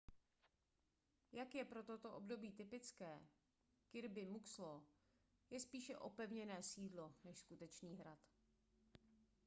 jak 1.31 1.55
je 1.55 1.65
pro 1.65 1.83
toto 1.83 2.13
období 2.13 2.51
typické 2.51 3.21
kirby 3.89 4.25
muxloe 4.25 4.81
je 5.49 5.59
spíše 5.59 5.97
opevněné 5.97 6.63
sídlo 6.63 7.13
než 7.23 7.37
skutečný 7.37 7.97
hrad 7.97 8.19